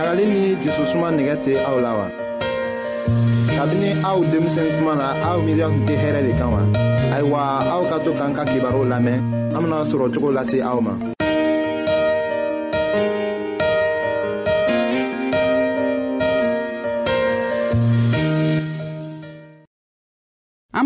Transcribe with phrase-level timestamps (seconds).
[0.00, 2.06] ɲagali ni jususuma nɛgɛ tɛ aw la wa.
[3.56, 6.60] kabini aw denmisɛnnin kuma na aw miiriya tun tɛ hɛrɛ de kan wa.
[7.14, 7.40] ayiwa
[7.74, 9.18] aw ka to k'an ka kibaru lamɛn
[9.54, 10.92] an bena sɔrɔ cogo lase aw ma.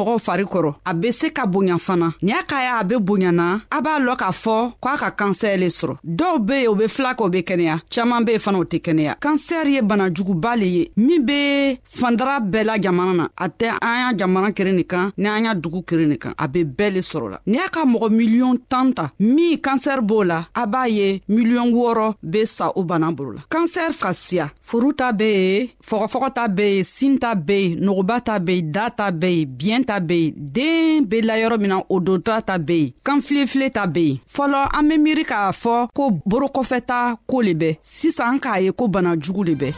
[0.00, 2.94] mɔgɔw fari kɔrɔ a be se ka bonya fana ni a ka ya a be
[2.98, 6.68] bonyana a b'a lɔn k'a fɔ ko a ka kansɛr le sɔrɔ dɔw be yen
[6.68, 9.72] o be fila kɛ o be kɛnɛya caaman be yen fana o tɛ kɛnɛya kansɛri
[9.76, 14.16] ye banajuguba le ye min be fandara bɛɛ la jamana na a tɛ an y'a
[14.16, 17.00] jamana keren nin kan ni an y'a dugu keren nin kan a be bɛɛ le
[17.00, 20.88] sɔrɔ la ni a ka mɔgɔ miliyɔn tan ta min kansɛri b'o la a b'a
[20.88, 25.24] ye miliyɔn wɔɔrɔ be sa o bana bolo la kansɛri ka siya furu ta be
[25.30, 29.10] yen fɔgɔfɔgɔ ta be yen sin ta be yen nɔgɔba ta be yen da ta
[29.10, 32.54] be yen biyɛn ta be yen den be la yɔrɔ min na o donta ta
[32.68, 36.98] be yen kanfilefile ta be yen fɔlɔ an be miiri k'a fɔ ko borokɔfɛta
[37.30, 39.70] koo le bɛ sisan k'a ye ko bana jugu le bɛ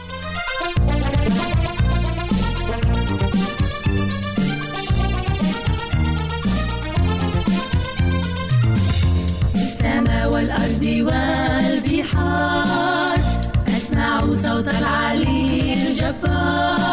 [10.33, 13.19] والأرض والبحار
[13.77, 14.09] أسمع
[14.45, 16.92] صوت العلي الجبار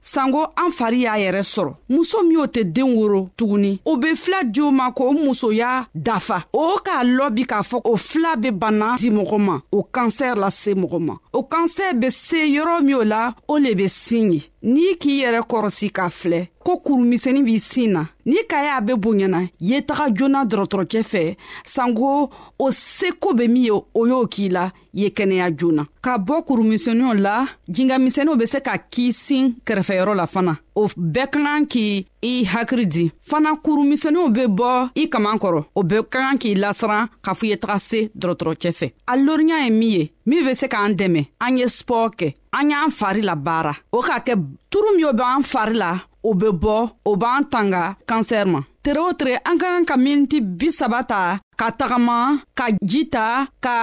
[0.01, 4.43] sanko an fari y'a yɛrɛ sɔrɔ muso min'o tɛ den woro tuguni o be fila
[4.43, 8.95] di o ma k'o musoya dafa o k'a lɔbi k'a fɔ o fila be bana
[8.97, 13.01] di mɔgɔ ma o kansɛr lase mɔgɔ ma o kansɛr be se yɔrɔ min o
[13.03, 17.59] la o le be sin ye n'i k'i yɛrɛ kɔrɔsi k'a filɛ ko kurumisɛnin b'i
[17.59, 21.23] sin na n'i ka y'a be bonyana ye taga joona dɔrɔtɔrɔcɛ fɛ
[21.65, 22.29] sanko
[22.59, 27.13] o seko be min ye o y'o k'i la ye kɛnɛya joona ka bɔ kurumisɛniw
[27.19, 32.05] la jingamisɛniw be se ka k'i sin kɛrɛfɛyɔrɔ la fana o bɛɛ ka kan k'
[32.21, 36.55] i hakiri di fana kurumisɛniw be bɔ i kaman kɔrɔ o bɛɛ ka kan k'i
[36.55, 40.53] lasiran k'a fɔ ye taga se dɔrɔtɔrɔcɛ fɛ a loriya ye min ye min be
[40.53, 44.35] se k'an dɛmɛ an ye spɔr kɛ an y'an fari la baara o k'a kɛ
[44.69, 45.97] turu min o b'an fari la
[46.27, 46.77] o be bɔ
[47.09, 51.21] o b'an tanga kansɛri ma tere o tere an ka kan ka miniti bisaba ta
[51.59, 52.17] ka tagama
[52.59, 53.25] ka ji ta
[53.65, 53.75] ka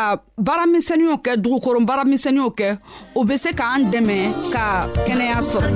[0.46, 2.69] baaramisɛniw kɛ dugukoro baaramisɛniw kɛ
[3.19, 4.19] o be se k'an dɛmɛ
[4.55, 4.64] ka
[5.06, 5.69] kɛnɛya sɔrɔ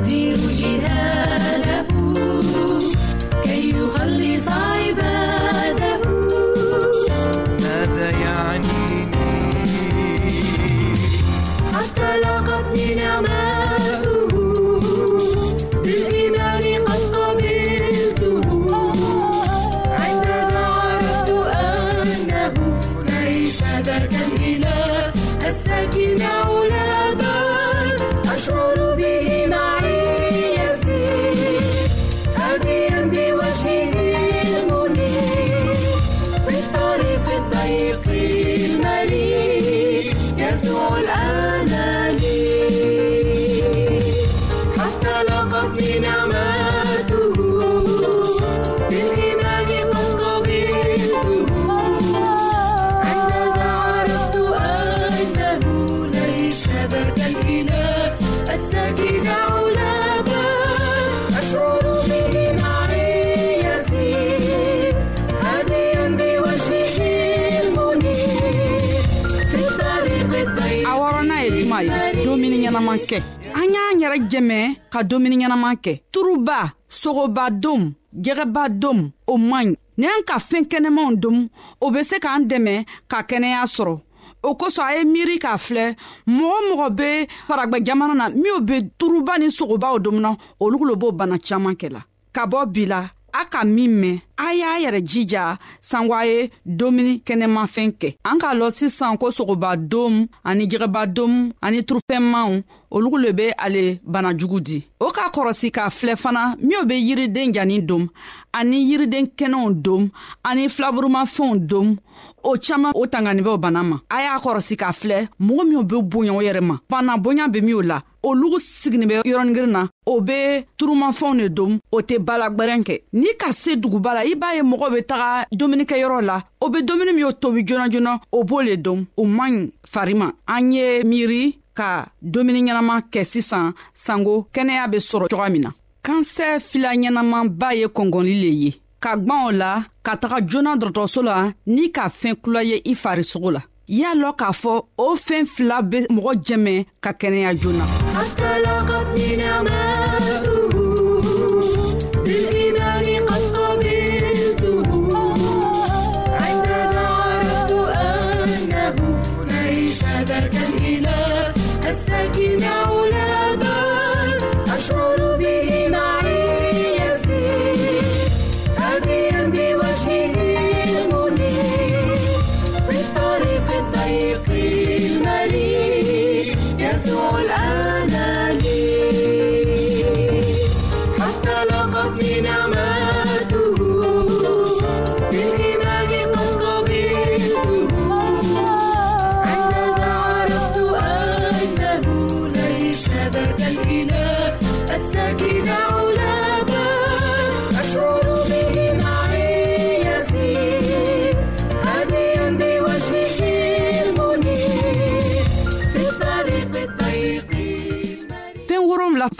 [72.92, 73.22] ɲɛnaman kɛ
[73.54, 74.58] an y'an yɛrɛ jɛmɛ
[74.92, 76.58] ka dumuni ɲɛnaman kɛ turuba
[77.00, 77.82] sogoba dom
[78.24, 78.98] jɛgɛba dom
[79.32, 81.48] o man ɲi ni an ka fɛɛn kɛnɛmanw dom
[81.80, 84.00] o be se k'an dɛmɛ ka kɛnɛya sɔrɔ
[84.42, 85.96] o kosɔn a ye miiri k'a filɛ
[86.26, 91.12] mɔgɔ mɔgɔ be faragwɛ jamana na minw be turuba ni sogobaw domuna olu lo b'o
[91.16, 92.00] bana caaman kɛla
[92.32, 96.38] ka bɔ bi la a ka min mɛn a y'a yɛrɛ jija sanko a ye
[96.78, 102.50] domuni kɛnɛmafɛn kɛ an k'a lɔn sisan ko sogoba dom ani jɛgɛba dom ani turufɛnmaw
[102.94, 107.52] olugu le be ale banajugu di o k'a kɔrɔsi k'a filɛ fana minw be yiriden
[107.54, 108.08] janin dom
[108.52, 110.10] ani yiriden kɛnɛw dom
[110.44, 111.96] ani filaburumafɛnw dom
[112.44, 116.32] o caaman o tanganibɛw bana ma a y'a kɔrɔsi k'a filɛ mɔgɔ minw be boya
[116.34, 119.82] o yɛrɛ ma bana boya be minw la olugu siginin bɛ yɔrɔnin na
[120.12, 120.40] o be
[120.78, 124.62] turumafɛnw de dom o tɛ balagwɛrɛn kɛ n'i ka se duguba la i b'a ye
[124.70, 128.62] mɔgɔw be taga dumunikɛyɔrɔ la o be dumuni min o tobi joona joona o b'o
[128.66, 131.88] le dom o man ɲi fari ma an ye miiri ka
[132.22, 135.70] dumuni ɲɛnaman kɛ sisan sanko kɛnɛya be sɔrɔ coga min na
[136.04, 138.70] kansɛ fila ɲɛnamanba ye kɔngɔli le ye
[139.02, 142.94] ka gwan o la ka taga joona dɔrɔtɔrɔso la n'i ka fɛn kula ye i
[142.94, 143.60] farisogo la
[143.96, 144.72] y'a lɔn k'a fɔ
[145.04, 146.74] o fɛɛn fila be mɔgɔ jɛmɛ
[147.04, 147.84] ka kɛnɛya joona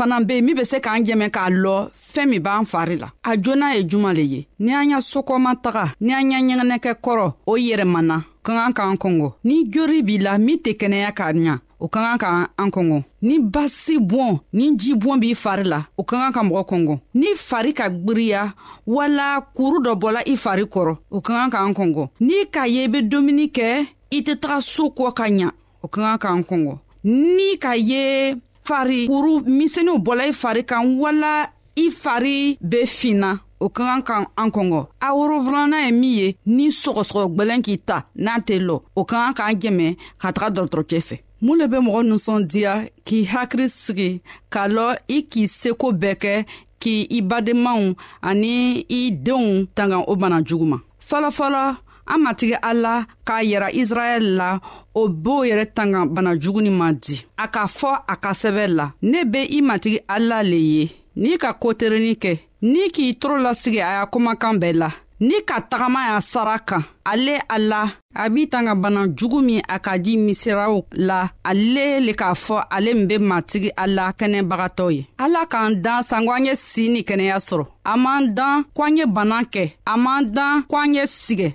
[0.03, 1.77] fana be yen min be se k'an jɛmɛ k'a lɔ
[2.13, 5.55] fɛɛn min b'an fari la a joona ye juman le ye ni an y'a sokɔma
[5.63, 10.19] taga ni an y'a ɲɛgɛnɛkɛ kɔrɔ o yɛrɛmana ka kan k'an kɔngɔ ni jori b'i
[10.21, 14.39] la min tɛ kɛnɛya k'a ɲa o ka kan ka an kɔngɔ ni basi bɔn
[14.53, 17.89] ni ji bɔn b'i fari la o ka kan ka mɔgɔ kɔngɔ ni fari ka
[17.89, 18.53] gwiriya
[18.87, 22.85] wala kuru dɔ bɔla i fari kɔrɔ o ka kan k'an kɔngɔ n'i k'a ye
[22.85, 25.51] i be domuni kɛ i tɛ taga soo kɔ ka ɲa
[25.83, 28.35] o ka kan k'an kɔngɔ ni k'a ye
[28.67, 31.35] fari kuru misɛniw bɔla i fari kan wala
[31.77, 32.39] i fari
[32.71, 36.27] be finna o ka kan ka an kɔngɔ a worofilanan ye min ye
[36.57, 39.89] ni sɔgɔsɔgɔ gwɛlɛn k'i ta n'a tɛ lɔ o ka kan k'an jɛmɛ
[40.21, 42.73] ka taga dɔgɔtɔrɔcɛ fɛ mun le be mɔgɔ ninsɔndiya
[43.07, 44.11] k'i hakiri sigi
[44.53, 46.35] k'a lɔ i k'i seko bɛɛ kɛ
[46.81, 50.79] k'i i badenmaw ani i denw tanga o bana jugu ma
[51.11, 51.77] fɔlɔfɔlɔ
[52.13, 54.61] an matigi ala k'a yira israɛl la
[54.95, 58.87] o b'o yɛrɛ tanga bana juguni ma di a k'a fɔ a ka sɛbɛ la
[59.11, 60.85] ne be i matigi ala le ye
[61.17, 62.33] n'i ka koterenin kɛ
[62.71, 64.91] n'i k'i toro lasigi a y'a kumakan bɛɛ la
[65.21, 67.83] n'i ka tagama y'a sara kan ale a la
[68.15, 72.61] a b'i tanga bana jugu min a ka di misiraw la ale le k'a fɔ
[72.71, 77.01] ale min be matigi ala kɛnɛbagatɔ ye ala k'an dan sanko an ye si ni
[77.03, 80.95] kɛnɛya sɔrɔ a m'an dan ko an ye bana kɛ a m'an dan ko an
[80.95, 81.55] ye sigɛ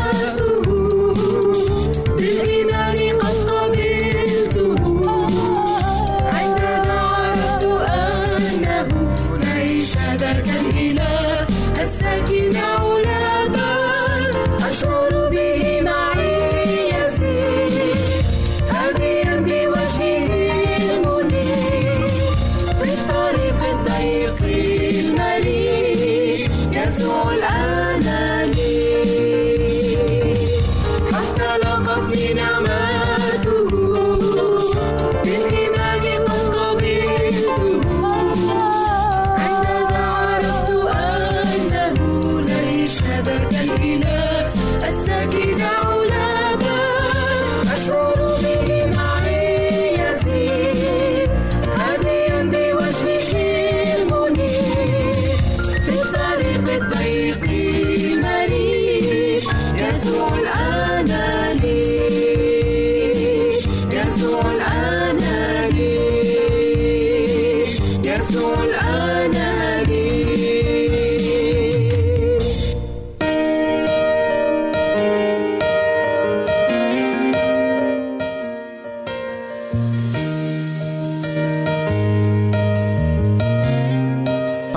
[10.31, 11.47] ذاك الإله
[11.81, 12.70] الساكن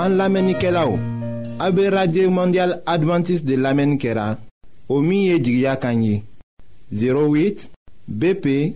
[0.07, 0.99] En l'Amenikelao,
[1.59, 4.35] Abé radio Mondial adventiste de lamenike au
[4.87, 7.71] o 08
[8.07, 8.75] BP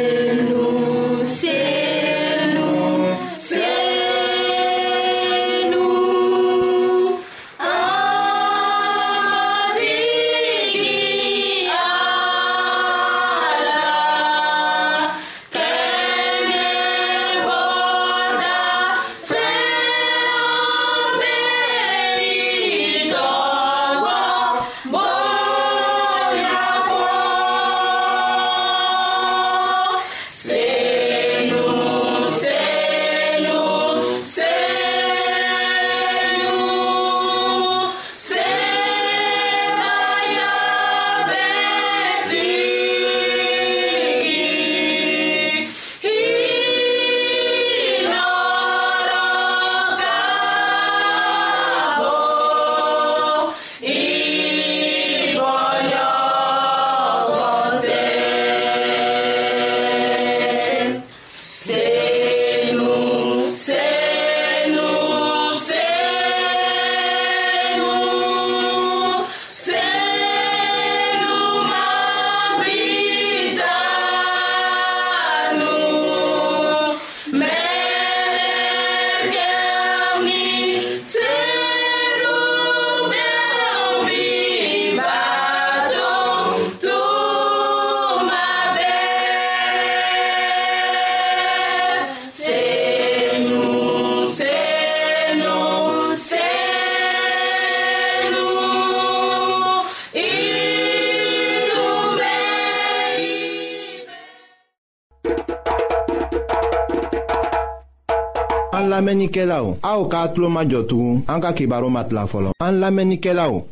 [109.01, 112.53] An lamenike la ou, a ou ka atlo majotou, an ka kibaro mat la folon.
[112.61, 113.63] An lamenike la ou,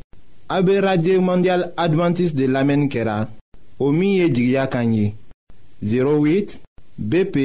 [0.50, 3.27] abe Radye Mondial Adventist de lamenikera,
[3.77, 5.13] o miye djigya kanyi,
[5.86, 6.57] 08
[6.98, 7.38] BP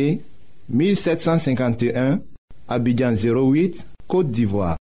[0.72, 2.20] 1751,
[2.72, 4.78] abidjan 08, Kote Divoa.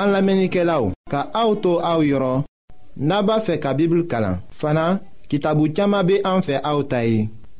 [0.00, 2.46] An lamenike la ou, ka a ou to a ou yoron,
[2.96, 4.94] naba fe ka bibil kalan, fana
[5.28, 7.26] ki tabu tiyama be an fe a ou tayi.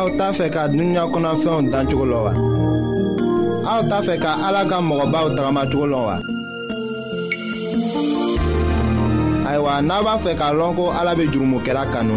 [0.00, 2.32] aw t'a fɛ ka dunuya kɔnɔfɛnw dan cogo la wa.
[3.72, 6.16] aw t'a fɛ ka ala ka mɔgɔbaw tagamacogo lɔn wa.
[9.48, 12.16] ayiwa n'a b'a fɛ k'a lɔn ko ala bɛ jurumokɛla kanu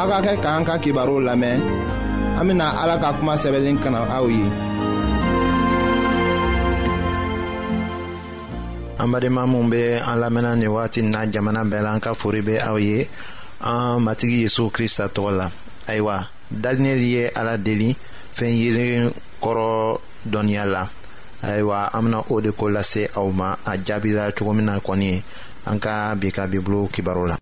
[0.00, 1.58] aw ka kɛ k'an ka kibaruw lamɛn
[2.40, 4.44] an bɛna ala ka kuma sɛbɛnlen kana aw ye.
[9.02, 12.40] an badenma minw be an lamɛnna nin wagati na jamana bɛɛ la an ka fori
[12.46, 12.98] be aw ye
[13.70, 15.46] an matigi yezu krista tɔgɔ la
[15.92, 16.16] ayiwa
[16.50, 17.96] dalinɛli ye ala deli
[18.34, 19.68] fɛn yelen kɔrɔ
[20.26, 20.82] dɔnniya la
[21.42, 25.22] ayiwa an bena o de ko lase aw ma a jaabila cogo min na kɔni
[25.66, 27.36] an ka bi ka bibulu kibaru la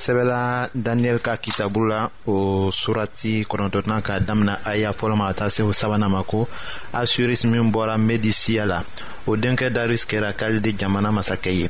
[0.00, 5.48] sɛbɛla daniyɛli ka kitabu la o surati kɔnɔntɔnan ka damina aya fɔlɔ ma ka taa
[5.50, 6.48] se o sabanan ma ko
[6.92, 8.80] asuris min bɔra medisiya la
[9.26, 11.68] o denkɛ daris kɛra kalide jamana masakɛ ye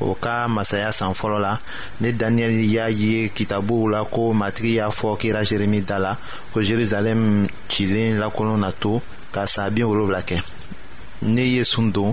[0.00, 1.56] o ka masaya san fɔlɔ la
[2.02, 6.16] ni daniyɛli y'a ye kitabuw la ko matigi y'a fɔ kira jeremi da la
[6.52, 9.00] ko jerusalɛm cilen lakolon na to
[9.32, 10.42] ka saa bin wolonwula kɛ
[11.22, 12.12] ne ye sun don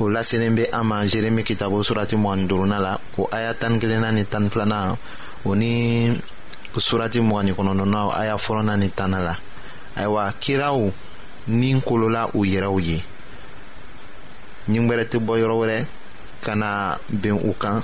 [0.00, 4.10] o laselen be an ma jeremi kitabo surati mgani duruna la o aya tani kelenna
[4.12, 4.96] ni tani filana
[5.44, 6.10] o ni
[6.78, 9.34] surati mgani kɔnɔnɔna aya fɔlɔna ni tana la
[9.98, 10.80] ayiwa kiraw
[11.48, 13.04] ni kolola u yɛrɛw ye
[14.70, 15.78] ɲigwɛrɛ tɛ bɔ yɔrɔ wɛrɛ
[16.44, 17.82] ka na ben u kan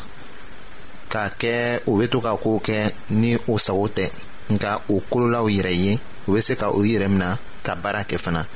[1.11, 4.09] k'a kɛ u be to ka koow kɛ ni o sago tɛ
[4.51, 8.19] nka o kololaw yɛrɛ ye u be se ka o yɛrɛ mina ka baara kɛ
[8.19, 8.47] fana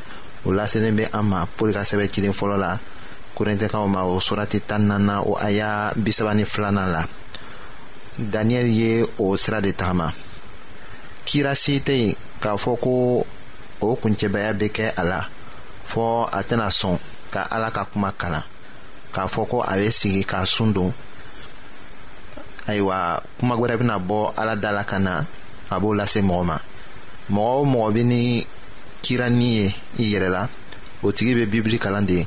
[0.47, 2.79] o laselen be an ma pɔli ka sɛbɛ cilen fɔlɔ la
[3.41, 7.03] korintikaw ma o surati tanina o aya bisaba ni la
[8.21, 10.13] daniyɛli ye o sira de tagama
[11.25, 12.91] kira si tɛ yen k'a fɔ ko
[13.81, 15.21] o kuncɛbaya be kɛ a la
[15.91, 16.99] fɔɔ a tɛna sɔn
[17.33, 18.45] ka ala ka kuma kalan
[19.15, 20.93] k'a fɔ ko a be sigi k'a sun don
[22.69, 25.25] ayiwa kuma gwɛrɛ bɛna bɔ ala da la ka na
[25.71, 26.57] a b'o lase mɔgɔ ma
[27.33, 28.47] mɔgɔ o mɔgɔ bɛ ni
[29.03, 29.67] kirani ye
[30.03, 30.43] i yɛrɛ la
[31.03, 32.27] o tigi be bibili kalan de ye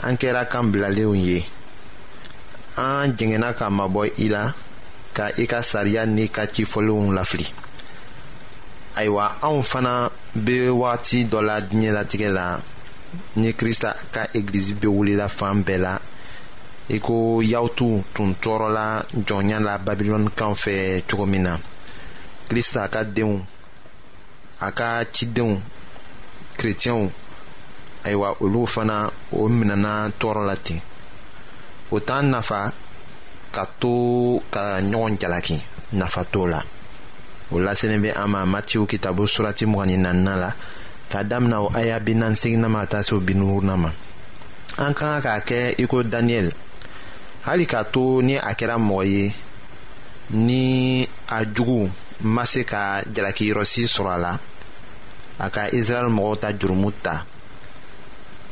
[0.00, 1.44] an kɛra kan bilalenw ye
[2.76, 4.52] an jɛngɛnna ka mabɔ i la
[5.12, 7.46] ka i ka sariya n'i ka cifɔlenw lafili
[8.96, 12.60] ayiwa anw fana bɛ wagati dɔ la diɲɛlatigɛ la
[13.36, 15.98] ni kirista ka egilizi bɛ wulila fan bɛɛ la
[16.88, 21.56] i e ko yawtu tun tɔɔrɔla jɔnya la babilɔnikan fɛ cogo min na
[22.48, 23.38] kirista ka denw
[24.60, 25.60] a ka cidenw
[26.56, 27.10] kerecɛnw
[28.04, 28.98] ayiwa olu fana
[29.32, 30.80] o minɛna tɔɔrɔ la ten
[31.90, 32.72] o t'an nafa
[33.54, 35.56] ka to ka ɲɔgɔn jalaki
[35.92, 36.60] nafa t'o la
[37.52, 40.50] o laselen bɛ an ma matiw kitabu surati mugani naaninan la
[41.10, 43.90] k'a damina o aya bi naani seginna ma ka taa se o bi duurunan ma
[44.78, 46.52] an ka kan k'a kɛ i ko daniyɛli
[47.44, 49.34] hali k'a to ni a kɛra mɔgɔ ye
[50.30, 51.88] ni a jugu
[52.22, 54.38] ma se ka jalakiyɔrɔsi sɔrɔ a la
[55.38, 57.26] a ka israɛli mɔgɔw ta jurumu ta.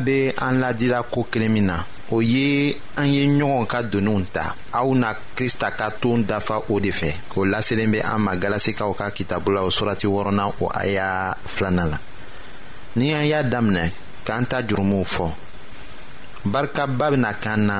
[0.00, 4.44] be an ladira ko kelen min na o ye an ye ɲɔgɔn ka doniw ta
[4.78, 8.90] aw na krista ka toon dafa o de fɛ o laselen bɛ an ma galasikaw
[8.98, 11.98] ka kitabu la o surati wɔrɔna o aya filanan la
[12.98, 13.84] ni an y'a daminɛ
[14.26, 15.26] k'an ta jurumuw fɔ
[16.52, 17.76] barikaba bena k'an na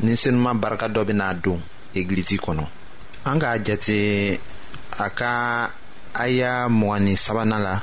[0.00, 1.60] ni senuman barika dɔ bena don
[1.94, 2.66] egilizi kɔnɔ
[3.26, 4.38] an k'a jate
[5.04, 5.32] a ka
[6.14, 7.82] aya mugani sabanan la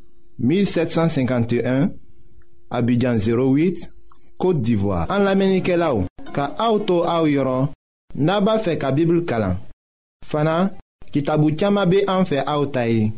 [0.41, 1.91] 1751
[2.71, 3.89] Abidjan 08
[4.41, 7.69] Kote d'Ivoire An la menike la ou Ka auto a ou yoron
[8.17, 9.59] Naba fe ka bibil kalan
[10.25, 10.71] Fana
[11.13, 13.11] ki tabou tiyama be an fe a ou tayi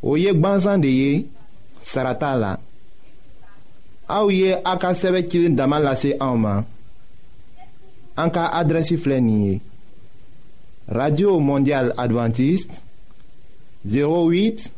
[0.00, 1.12] Ou yek ban zande ye
[1.84, 2.54] Sarata la
[4.08, 6.64] A ou ye a ka sebe kilin damal la se a ou man
[8.18, 9.58] An ka adresi flen ye
[10.88, 12.80] Radio Mondial Adventist
[13.84, 14.76] 08 Abidjan